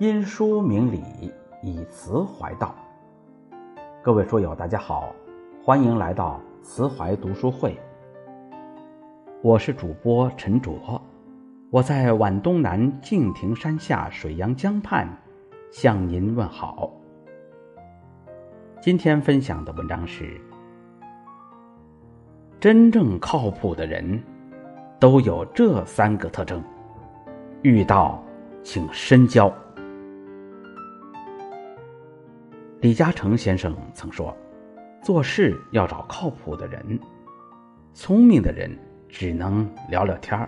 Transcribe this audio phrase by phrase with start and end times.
[0.00, 1.00] 因书明理，
[1.62, 2.74] 以词怀道。
[4.02, 5.14] 各位书友，大家好，
[5.62, 7.78] 欢迎来到词怀读书会。
[9.40, 11.00] 我是主播陈卓，
[11.70, 15.08] 我在皖东南敬亭山下水阳江畔
[15.70, 16.90] 向您问好。
[18.80, 20.40] 今天分享的文章是：
[22.58, 24.20] 真正靠谱的人
[24.98, 26.60] 都有这三个特征，
[27.62, 28.20] 遇到
[28.64, 29.54] 请深交。
[32.84, 34.36] 李嘉诚先生曾说
[35.02, 37.00] ：“做事要找靠谱的人，
[37.94, 38.70] 聪明的人
[39.08, 40.46] 只能聊聊天儿。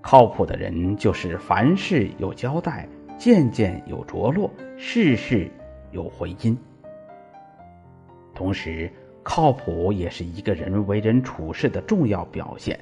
[0.00, 5.48] 靠谱的人就是凡事有交代，件件有着落，事事
[5.92, 6.58] 有回音。
[8.34, 8.90] 同时，
[9.22, 12.76] 靠谱也是一个人为人处事的重要表现，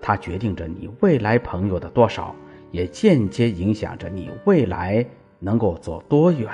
[0.00, 2.32] 它决定着你未来朋友的多少，
[2.70, 5.04] 也间接影响着你未来
[5.40, 6.48] 能够走多远。”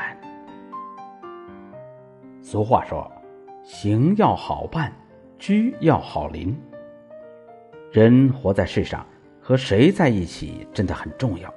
[2.50, 3.08] 俗话说
[3.62, 4.92] ：“行要好办，
[5.38, 6.60] 居要好邻。”
[7.92, 9.06] 人活在世上，
[9.40, 11.54] 和谁在一起真的很重要。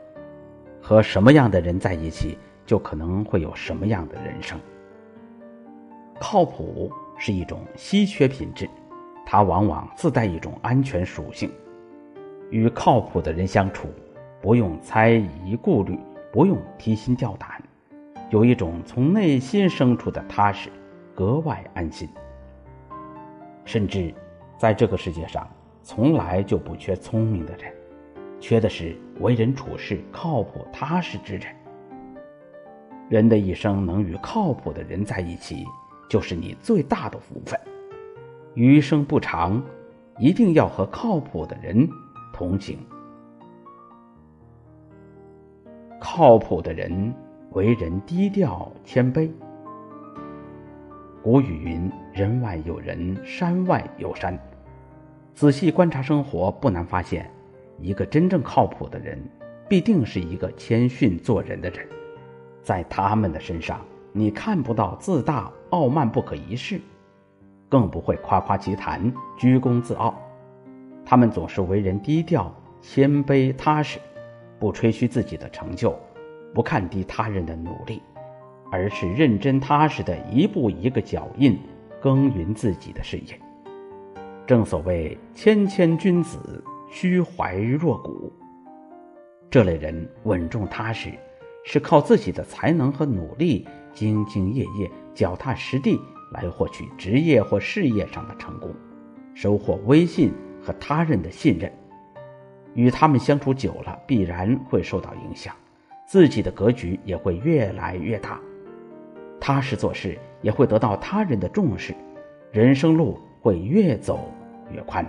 [0.80, 4.60] 和什么样的人在一起，就可能会有什么样的人生。
[6.20, 8.70] 靠谱是一种稀缺品质，
[9.26, 11.50] 它往往自带一种安全属性。
[12.52, 13.88] 与靠谱的人相处，
[14.40, 15.98] 不用猜疑顾虑，
[16.32, 17.50] 不用提心吊胆，
[18.30, 20.70] 有一种从内心生出的踏实。
[21.16, 22.10] 格外安心，
[23.66, 24.14] 甚至
[24.58, 25.48] 在这个世界上，
[25.84, 27.72] 从来就不缺聪明的人，
[28.40, 31.46] 缺的是为人处事靠谱踏实之人。
[33.10, 35.66] 人的一生能与靠谱的人在一起，
[36.10, 37.60] 就是你最大的福分。
[38.56, 39.62] 余生不长，
[40.18, 41.88] 一定要和靠谱的人
[42.34, 42.80] 同行。
[46.00, 47.14] 靠谱的人
[47.52, 49.30] 为人低调谦卑。
[51.24, 54.38] 古语云：“人外有人，山外有山。”
[55.34, 57.32] 仔细观察生活，不难发现，
[57.80, 59.18] 一个真正靠谱的人，
[59.70, 61.88] 必定是一个谦逊做人的人。
[62.62, 63.80] 在他们的身上，
[64.12, 66.82] 你看不到自大、傲慢、不可一世，
[67.70, 70.14] 更不会夸夸其谈、居功自傲。
[71.06, 73.98] 他们总是为人低调、谦卑、踏实，
[74.60, 75.98] 不吹嘘自己的成就，
[76.54, 78.02] 不看低他人的努力。
[78.74, 81.60] 而是认真踏实的一步一个脚印
[82.02, 83.40] 耕耘自己的事业。
[84.48, 88.34] 正所谓“谦谦君子，虚怀若谷”。
[89.48, 91.12] 这类人稳重踏实，
[91.64, 96.02] 是靠自己的才能和努力，兢兢业业、脚踏实地
[96.32, 98.74] 来获取职业或事业上的成功，
[99.36, 101.72] 收获威信和他人的信任。
[102.74, 105.54] 与他们相处久了，必然会受到影响，
[106.08, 108.42] 自己的格局也会越来越大。
[109.44, 111.94] 踏实做事也会得到他人的重视，
[112.50, 114.32] 人生路会越走
[114.72, 115.06] 越宽。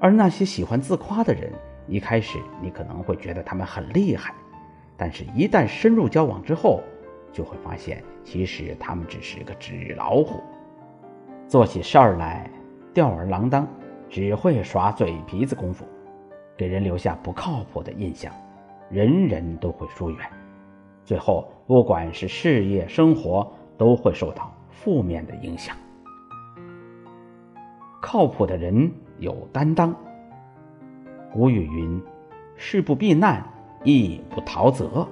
[0.00, 1.52] 而那些喜欢自夸的人，
[1.86, 4.34] 一开始你可能会觉得他们很厉害，
[4.96, 6.80] 但是一旦深入交往之后，
[7.34, 10.40] 就会发现其实他们只是个纸老虎，
[11.46, 12.50] 做起事儿来
[12.94, 13.68] 吊儿郎当，
[14.08, 15.84] 只会耍嘴皮子功夫，
[16.56, 18.32] 给人留下不靠谱的印象，
[18.88, 20.18] 人人都会疏远。
[21.04, 23.48] 最后，不管是事业、生活，
[23.78, 25.76] 都会受到负面的影响。
[28.02, 29.94] 靠谱的人有担当。
[31.32, 32.02] 古语云
[32.58, 33.40] ：“事不避难，
[33.84, 35.06] 亦不逃责。”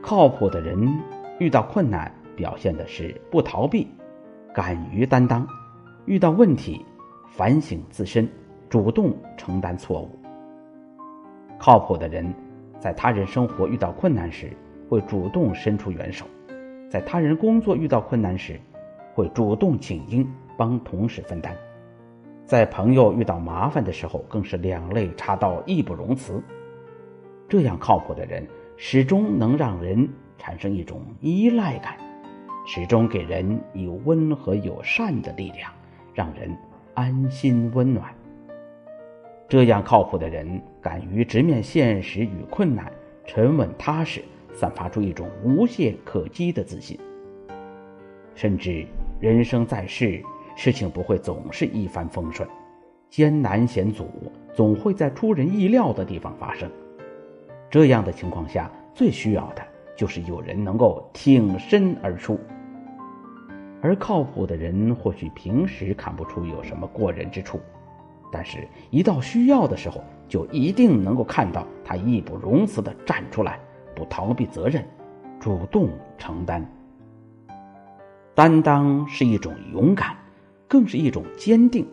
[0.00, 0.90] 靠谱的人
[1.38, 3.88] 遇到困难，表现的是不逃避，
[4.54, 5.46] 敢于担当；
[6.06, 6.82] 遇到问题，
[7.26, 8.26] 反省自身，
[8.70, 10.18] 主动承担错误。
[11.58, 12.34] 靠谱的人。
[12.80, 14.56] 在他人生活遇到困难时，
[14.88, 16.24] 会主动伸出援手；
[16.90, 18.58] 在他人工作遇到困难时，
[19.14, 20.26] 会主动请缨
[20.56, 21.52] 帮同事分担；
[22.44, 26.42] 在朋友遇到麻烦的时候，更是两肋插刀，义不容辞。
[27.48, 28.46] 这样靠谱的人，
[28.76, 31.96] 始终能让人产生一种依赖感，
[32.66, 35.70] 始终给人以温和友善的力量，
[36.14, 36.56] 让人
[36.94, 38.14] 安心温暖。
[39.48, 42.92] 这样靠谱的人，敢于直面现实与困难，
[43.24, 44.22] 沉稳踏实，
[44.58, 46.98] 散发出一种无懈可击的自信。
[48.34, 48.84] 甚至
[49.20, 50.20] 人生在世，
[50.56, 52.48] 事情不会总是一帆风顺，
[53.08, 54.08] 艰难险阻
[54.52, 56.68] 总会在出人意料的地方发生。
[57.70, 59.62] 这样的情况下，最需要的
[59.96, 62.36] 就是有人能够挺身而出。
[63.80, 67.60] 而靠谱的人，或许平时看不出有什么过人之处。
[68.32, 73.58] 但是，一到需要的时候，就一定能够看到他义不容辞地站出来，
[73.98, 74.86] 不逃避责任，
[75.40, 76.64] 主动承担。
[78.32, 80.16] 担当是一种勇敢，
[80.68, 81.84] 更是一种坚定。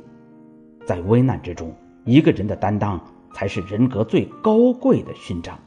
[0.85, 1.73] 在危难之中，
[2.03, 3.03] 一个人的担当
[3.33, 5.57] 才是人格最高贵的勋章。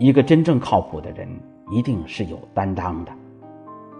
[0.00, 1.28] 一个真正靠谱的人，
[1.70, 3.12] 一定是有担当的。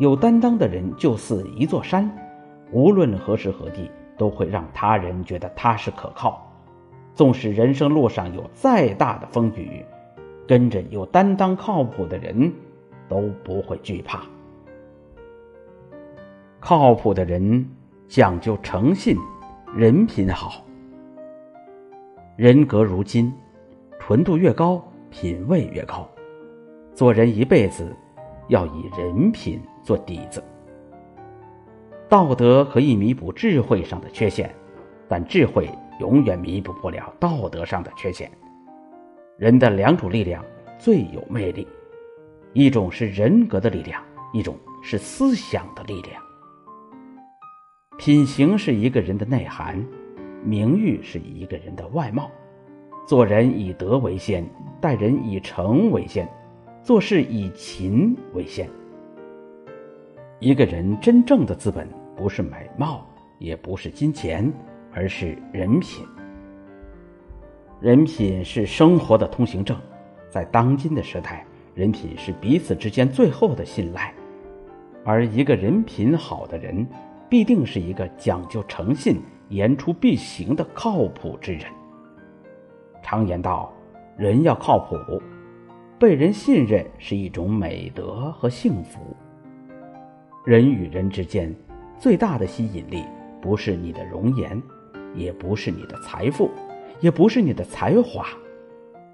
[0.01, 2.11] 有担当的人，就似一座山，
[2.73, 6.45] 无论何时何地，都会让他人觉得踏实可靠。
[7.15, 9.87] 纵使人生路上有再大的风雨，
[10.47, 12.53] 跟着有担当、靠谱的人，
[13.09, 14.23] 都不会惧怕。
[16.61, 17.69] 靠谱的人
[18.09, 19.17] 讲究诚信，
[19.75, 20.65] 人品好。
[22.37, 23.33] 人格如金，
[23.99, 26.09] 纯度越高，品位越高。
[26.95, 27.95] 做人一辈子，
[28.49, 30.43] 要以人品做底子。
[32.09, 34.55] 道德可以弥补智慧上的缺陷，
[35.09, 38.31] 但智慧永远弥补不了道德上的缺陷。
[39.39, 40.43] 人的两种力量
[40.79, 41.69] 最有魅力，
[42.55, 44.03] 一种是人格的力量，
[44.33, 46.23] 一种是思想的力量。
[47.99, 49.87] 品行是一个人的内涵，
[50.43, 52.31] 名誉是一个人的外貌。
[53.07, 54.43] 做人以德为先，
[54.81, 56.27] 待人以诚为先，
[56.83, 58.67] 做事以勤为先。
[60.41, 61.87] 一个人真正的资本，
[62.17, 63.07] 不是美貌，
[63.39, 64.51] 也不是金钱，
[64.95, 66.07] 而是人品。
[67.81, 69.77] 人品是生活的通行证，
[70.29, 71.45] 在当今的时代，
[71.75, 74.13] 人品是彼此之间最后的信赖。
[75.05, 76.87] 而一个人品好的人。
[77.29, 81.65] 必定是一个讲究诚信、言出必行的靠谱之人。
[83.03, 83.73] 常言道
[84.17, 85.21] ：“人要靠谱，
[85.99, 89.01] 被人信任是一种美德和幸福。”
[90.47, 91.53] 人与人之间
[91.99, 93.03] 最大的吸引力，
[93.43, 94.63] 不是你的容颜，
[95.13, 96.49] 也不是你的财富，
[97.01, 98.27] 也不是你的才华，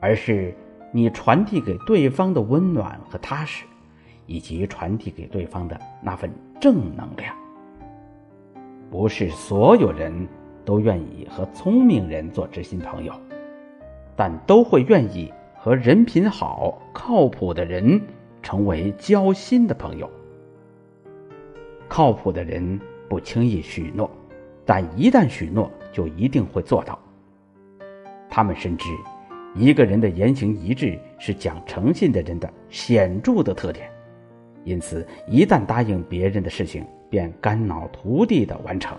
[0.01, 0.55] 而是
[0.93, 3.65] 你传递给对方的温暖和踏实，
[4.27, 6.31] 以及传递给对方的那份
[6.61, 7.35] 正能量。
[8.91, 10.29] 不是所有人
[10.65, 13.13] 都愿意和聪明人做知心朋友，
[14.15, 18.01] 但都会愿意和人品好、靠谱的人
[18.43, 20.09] 成为交心的朋友。
[21.89, 24.11] 靠谱的人不轻易许诺，
[24.65, 26.99] 但一旦许诺，就一定会做到。
[28.35, 28.89] 他们深知，
[29.55, 33.91] 一个人的言行一致是讲诚信的人的显著的特点，
[34.65, 38.97] 因此一旦答应别人的事情，便肝脑涂地的完成，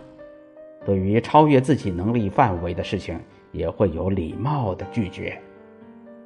[0.86, 3.20] 对于超越自己能力范围的事情，
[3.52, 5.36] 也会有礼貌的拒绝，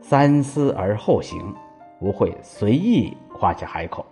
[0.01, 1.55] 三思而后行，
[2.01, 4.05] 不会随意夸下海口。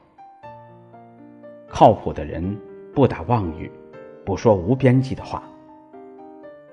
[1.67, 2.57] 靠谱的人
[2.93, 3.69] 不打妄语，
[4.23, 5.43] 不说无边际的话。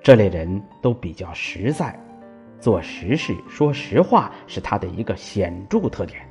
[0.01, 1.97] 这类人都比较实在，
[2.63, 6.21] 做实事、说实话是他的一个显著特点。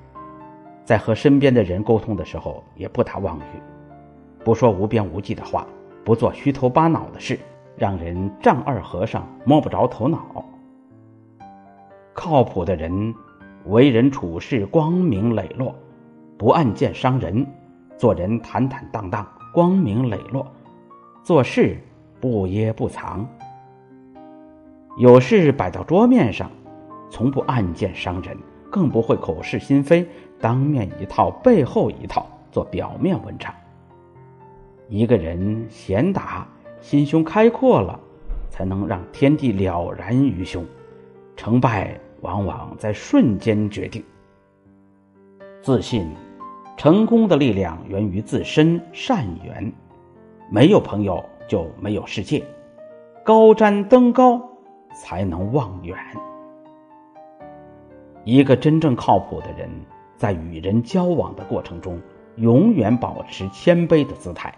[0.82, 3.60] 在和身边的人沟通的时候，也不打妄语。
[4.42, 5.66] 不说无边无际的话，
[6.02, 7.38] 不做虚头巴脑的事，
[7.76, 10.42] 让人丈二和尚摸不着头脑。
[12.14, 13.14] 靠谱的人，
[13.66, 15.74] 为人处事光明磊落，
[16.38, 17.44] 不暗箭伤人；
[17.98, 20.42] 做人坦坦荡荡，光明磊落；
[21.22, 21.76] 做事
[22.22, 23.28] 不掖不藏。
[24.98, 26.50] 有事摆到桌面上，
[27.10, 28.36] 从不暗箭伤人，
[28.70, 30.06] 更不会口是心非，
[30.38, 33.52] 当面一套背后一套，做表面文章。
[34.88, 36.46] 一个人贤达，
[36.82, 37.98] 心胸开阔了，
[38.50, 40.62] 才能让天地了然于胸。
[41.34, 44.04] 成败往往在瞬间决定。
[45.62, 46.06] 自信，
[46.76, 49.72] 成功的力量源于自身善缘。
[50.50, 52.44] 没有朋友就没有世界。
[53.24, 54.51] 高瞻登高，
[54.94, 55.96] 才能望远。
[58.24, 59.68] 一个真正靠谱的人，
[60.16, 62.00] 在与人交往的过程中，
[62.36, 64.54] 永远保持谦卑的姿态。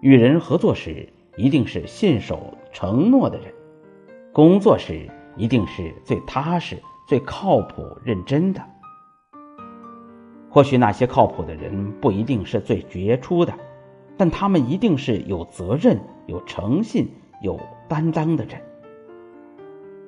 [0.00, 3.48] 与人合作时，一定是信守承诺的人；
[4.32, 8.62] 工作时，一定是最踏实、最靠谱、认真的。
[10.48, 13.52] 或许那些靠谱的人不一定是最杰出的，
[14.16, 17.08] 但他们一定是有责任、有诚信、
[17.42, 18.60] 有担当的人。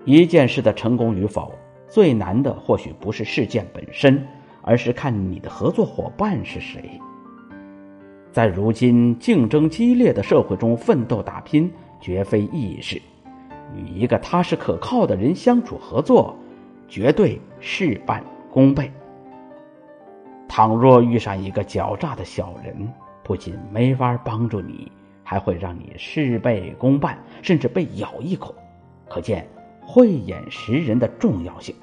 [0.04, 1.54] 一件事的成功与否，
[1.88, 4.26] 最难的或许不是事件本身，
[4.61, 7.00] 而是看你的合作伙伴是谁。
[8.32, 13.00] 在如今竞争激烈的社会中奋斗打拼，绝非易事。
[13.76, 16.37] 与一个踏实可靠的人相处合作，
[16.88, 18.90] 绝对事半功倍。
[20.49, 22.92] 倘若遇上一个狡诈的小人，
[23.23, 24.90] 不仅没法帮助你，
[25.23, 28.54] 还会让你事倍功半，甚至被咬一口。
[29.09, 29.47] 可见
[29.87, 31.75] 慧眼识人的重要性。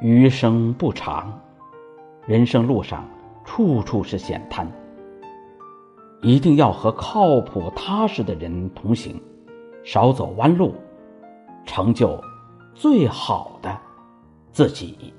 [0.00, 1.36] 余生不长，
[2.26, 3.04] 人生路上
[3.44, 4.70] 处处是险滩，
[6.22, 9.20] 一定要和靠谱踏实的人同行，
[9.82, 10.74] 少走弯路，
[11.64, 12.22] 成就
[12.74, 13.76] 最好的
[14.52, 15.12] 自己。